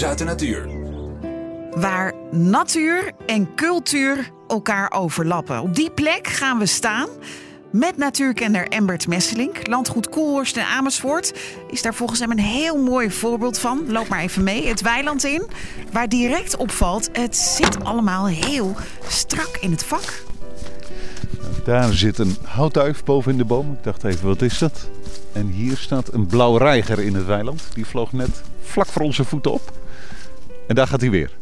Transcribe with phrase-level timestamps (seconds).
[0.00, 0.68] nieuws uit de natuur.
[1.70, 5.60] Waar natuur en cultuur elkaar overlappen.
[5.60, 7.08] Op die plek gaan we staan.
[7.72, 9.66] Met natuurkenner Embert Messelink.
[9.66, 11.34] Landgoed Koelhorst en Amersfoort
[11.70, 13.92] is daar volgens hem een heel mooi voorbeeld van.
[13.92, 14.66] Loop maar even mee.
[14.66, 15.46] Het weiland in.
[15.92, 18.76] Waar direct opvalt, het zit allemaal heel
[19.08, 20.22] strak in het vak.
[21.64, 23.72] Daar zit een houtduif boven in de boom.
[23.72, 24.88] Ik dacht even, wat is dat?
[25.32, 27.62] En hier staat een blauw reiger in het weiland.
[27.74, 29.72] Die vloog net vlak voor onze voeten op.
[30.70, 31.36] En daar gaat hij weer.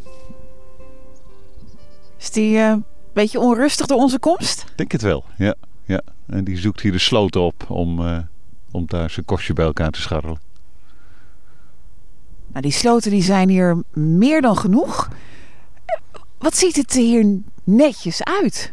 [2.18, 4.64] Is die eh, een beetje onrustig door onze komst?
[4.76, 5.54] Denk het wel, ja.
[5.84, 6.00] ja.
[6.26, 8.18] En die zoekt hier de sloten op om, eh,
[8.70, 10.40] om daar zijn kostje bij elkaar te scharrelen.
[12.46, 15.08] Nou, die sloten die zijn hier meer dan genoeg.
[16.38, 18.72] Wat ziet het er hier netjes uit?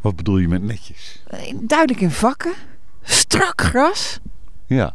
[0.00, 1.22] Wat bedoel je met netjes?
[1.26, 2.52] Eh, Duidelijk in vakken.
[3.02, 4.18] Strak gras.
[4.66, 4.94] Ja.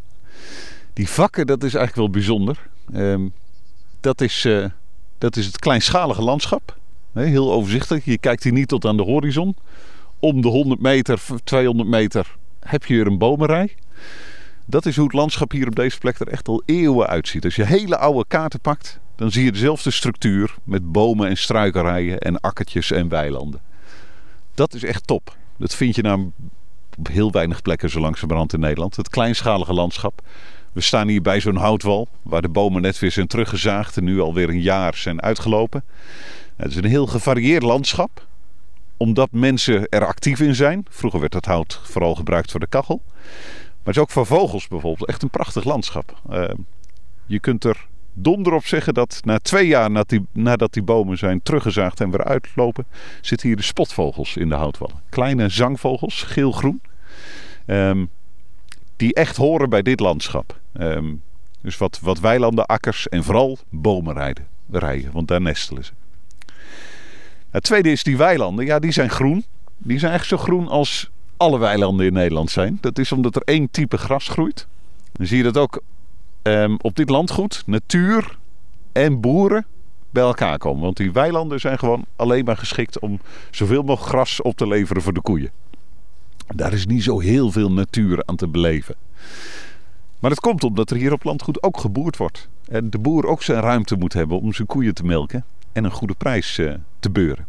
[0.94, 2.70] Die vakken, dat is eigenlijk wel bijzonder.
[2.94, 3.28] Ehm,
[4.04, 4.66] dat, is, eh,
[5.18, 6.78] dat is het kleinschalige landschap.
[7.14, 8.06] Heel overzichtelijk.
[8.06, 9.56] Je kijkt hier niet tot aan de horizon.
[10.20, 13.76] Om de 100 meter, 200 meter heb je hier een bomenrij.
[14.66, 17.46] Dat is hoe het landschap hier op deze plek er echt al eeuwen uitziet.
[17.46, 22.20] Als je hele oude kaarten pakt, dan zie je dezelfde structuur met bomen en struikenrijen
[22.20, 23.62] en akkertjes en weilanden.
[24.54, 25.36] Dat is echt top.
[25.58, 26.32] Dat vind je nou
[26.98, 28.96] op heel weinig plekken zo langzamerhand in Nederland.
[28.96, 30.22] Het kleinschalige landschap.
[30.74, 34.20] We staan hier bij zo'n houtwal, waar de bomen net weer zijn teruggezaagd en nu
[34.20, 35.84] alweer een jaar zijn uitgelopen.
[36.56, 38.28] Het is een heel gevarieerd landschap,
[38.98, 40.86] omdat mensen er actief in zijn.
[40.90, 43.02] Vroeger werd dat hout vooral gebruikt voor de kachel.
[43.06, 46.22] Maar het is ook voor vogels bijvoorbeeld echt een prachtig landschap.
[46.32, 46.50] Uh,
[47.26, 51.18] je kunt er donder op zeggen dat na twee jaar nadat die, nadat die bomen
[51.18, 52.86] zijn teruggezaagd en weer uitlopen,
[53.22, 55.02] zitten hier de spotvogels in de houtwallen.
[55.10, 56.82] Kleine zangvogels, geel-groen.
[57.66, 58.10] Um,
[58.96, 60.62] die echt horen bij dit landschap.
[60.80, 61.22] Um,
[61.62, 64.14] dus wat, wat weilanden, akkers en vooral bomen
[64.70, 65.92] rijden, want daar nestelen ze.
[67.50, 68.66] Het tweede is die weilanden.
[68.66, 69.46] Ja, die zijn groen.
[69.78, 72.78] Die zijn echt zo groen als alle weilanden in Nederland zijn.
[72.82, 74.68] Dat is omdat er één type gras groeit.
[75.12, 75.82] Dan zie je dat ook
[76.44, 78.38] um, op dit landgoed natuur
[78.92, 79.66] en boeren
[80.10, 80.82] bij elkaar komen.
[80.82, 83.20] Want die weilanden zijn gewoon alleen maar geschikt om
[83.52, 85.52] zoveel mogelijk gras op te leveren voor de koeien.
[86.56, 88.96] Daar is niet zo heel veel natuur aan te beleven.
[90.24, 92.50] Maar dat komt omdat er hier op landgoed ook geboerd wordt.
[92.68, 95.92] En de boer ook zijn ruimte moet hebben om zijn koeien te melken en een
[95.92, 97.48] goede prijs uh, te beuren.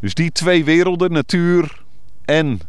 [0.00, 1.82] Dus die twee werelden, natuur
[2.24, 2.60] en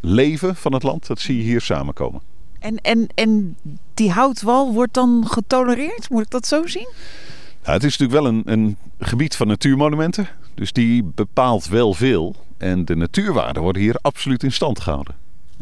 [0.00, 2.20] leven van het land, dat zie je hier samenkomen.
[2.58, 3.56] En, en, en
[3.94, 6.10] die houtwal wordt dan getolereerd?
[6.10, 6.88] Moet ik dat zo zien?
[7.62, 10.28] Nou, het is natuurlijk wel een, een gebied van natuurmonumenten.
[10.54, 12.34] Dus die bepaalt wel veel.
[12.58, 15.14] En de natuurwaarden worden hier absoluut in stand gehouden.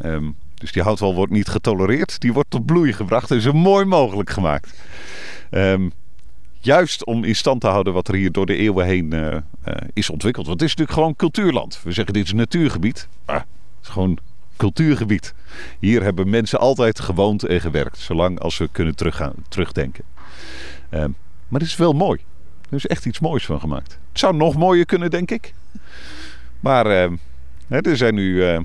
[0.04, 2.20] Um, dus die houtwal wordt niet getolereerd.
[2.20, 4.74] Die wordt tot bloei gebracht en zo mooi mogelijk gemaakt.
[5.50, 5.92] Um,
[6.60, 9.40] juist om in stand te houden wat er hier door de eeuwen heen uh, uh,
[9.92, 10.46] is ontwikkeld.
[10.46, 11.80] Want het is natuurlijk gewoon cultuurland.
[11.82, 13.08] We zeggen dit is natuurgebied.
[13.24, 13.44] Ah, het
[13.82, 14.18] is gewoon
[14.56, 15.34] cultuurgebied.
[15.78, 17.98] Hier hebben mensen altijd gewoond en gewerkt.
[17.98, 20.04] Zolang als we kunnen teruggaan, terugdenken.
[20.90, 21.16] Um,
[21.48, 22.20] maar het is wel mooi.
[22.70, 23.98] Er is echt iets moois van gemaakt.
[24.08, 25.54] Het zou nog mooier kunnen, denk ik.
[26.60, 27.10] Maar uh,
[27.68, 28.60] er zijn nu.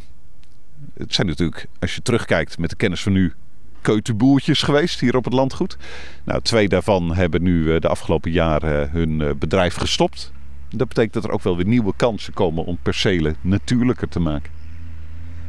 [0.97, 3.33] Het zijn natuurlijk, als je terugkijkt met de kennis van nu,
[3.81, 5.77] keutenboertjes geweest hier op het landgoed.
[6.23, 10.31] Nou, twee daarvan hebben nu uh, de afgelopen jaren hun bedrijf gestopt.
[10.69, 14.51] Dat betekent dat er ook wel weer nieuwe kansen komen om percelen natuurlijker te maken.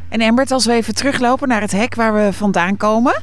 [0.08, 3.22] En Embert, als we even teruglopen naar het hek waar we vandaan komen.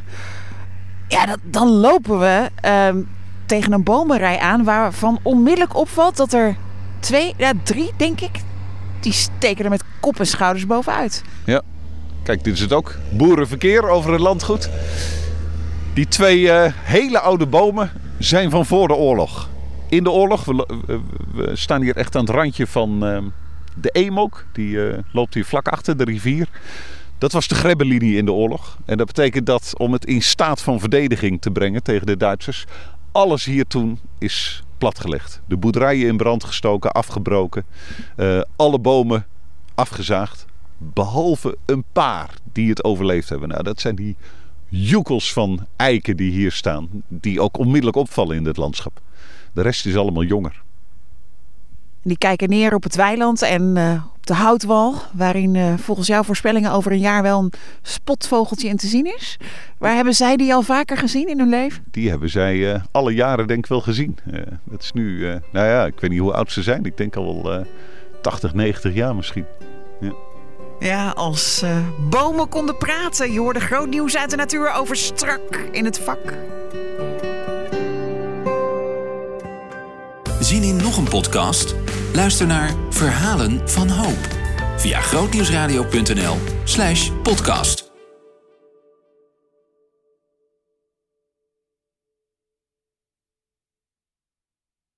[1.08, 3.04] Ja, dat, dan lopen we uh,
[3.46, 6.56] tegen een bomenrij aan waarvan onmiddellijk opvalt dat er
[7.00, 8.40] twee, ja, drie denk ik,
[9.00, 11.24] die steken er met kop en schouders bovenuit.
[11.46, 11.62] Ja,
[12.24, 12.96] kijk, dit is het ook.
[13.12, 14.70] Boerenverkeer over het landgoed.
[15.94, 19.50] Die twee uh, hele oude bomen zijn van voor de oorlog.
[19.90, 20.66] In de oorlog, we,
[21.34, 23.18] we staan hier echt aan het randje van uh,
[23.76, 24.46] de Eemok.
[24.54, 24.80] Die
[25.12, 26.48] loopt hier vlak achter de rivier.
[27.18, 28.78] Dat was de Grebbelinie in de oorlog.
[28.86, 32.66] En dat betekent dat om het in staat van verdediging te brengen tegen de Duitsers,
[33.12, 35.42] alles hier toen is platgelegd.
[35.46, 37.66] De boerderijen in brand gestoken, afgebroken.
[38.56, 39.26] Alle bomen
[39.76, 40.46] afgezaagd.
[40.94, 43.50] Behalve een paar die het overleefd hebben.
[43.50, 44.16] Nou, dat zijn die
[44.70, 46.90] joekels van eiken die hier staan.
[47.08, 49.02] Die ook onmiddellijk opvallen in dit landschap.
[49.54, 50.62] De rest is allemaal jonger.
[52.04, 56.24] Die kijken neer op het weiland en uh, op de houtwal, waarin uh, volgens jouw
[56.24, 59.38] voorspellingen over een jaar wel een spotvogeltje in te zien is.
[59.78, 61.84] Waar hebben zij die al vaker gezien in hun leven?
[61.92, 64.18] Die hebben zij uh, alle jaren denk ik wel gezien.
[64.64, 66.86] dat is nu, nou ja, ik weet niet hoe oud ze zijn.
[66.86, 67.66] Ik denk al wel
[68.22, 69.46] 80, 90 jaar misschien.
[70.00, 70.14] Ja.
[70.82, 71.78] Ja, als eh,
[72.10, 73.32] bomen konden praten.
[73.32, 76.34] Je hoorde groot nieuws uit de natuur over strak in het vak.
[80.40, 81.76] Zien in nog een podcast?
[82.14, 84.28] Luister naar Verhalen van Hoop
[84.78, 87.91] via Grootnieuwsradio.nl/slash podcast.